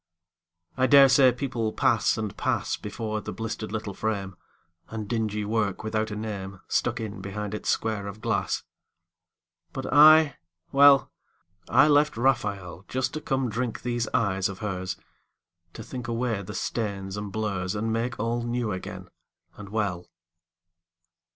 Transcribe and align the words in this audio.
I 0.77 0.87
dare 0.87 1.07
say 1.07 1.31
people 1.31 1.71
pass 1.73 2.17
and 2.17 2.35
pass 2.35 2.75
Before 2.75 3.21
the 3.21 3.31
blistered 3.31 3.71
little 3.71 3.93
frame, 3.93 4.35
And 4.89 5.07
dingy 5.07 5.45
work 5.45 5.83
without 5.83 6.09
a 6.09 6.15
name 6.15 6.59
Stuck 6.67 6.99
in 6.99 7.21
behind 7.21 7.53
its 7.53 7.69
square 7.69 8.07
of 8.07 8.19
glass. 8.19 8.63
But 9.73 9.93
I, 9.93 10.37
well, 10.71 11.11
I 11.69 11.87
left 11.87 12.17
Raphael 12.17 12.83
Just 12.87 13.13
to 13.13 13.21
come 13.21 13.47
drink 13.47 13.83
these 13.83 14.07
eyes 14.07 14.49
of 14.49 14.57
hers, 14.57 14.97
To 15.73 15.83
think 15.83 16.07
away 16.07 16.41
the 16.41 16.55
stains 16.55 17.15
and 17.15 17.31
blurs 17.31 17.75
And 17.75 17.93
make 17.93 18.19
all 18.19 18.41
new 18.41 18.71
again 18.71 19.07
and 19.55 19.69
well. 19.69 20.09